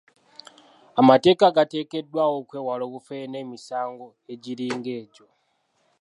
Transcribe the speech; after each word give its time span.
Amateeka 1.01 1.45
gateekeddwawo 1.55 2.35
okwewala 2.41 2.83
obufere 2.87 3.25
n'emisango 3.29 4.07
egiringa 4.33 4.91
egyo. 5.01 5.25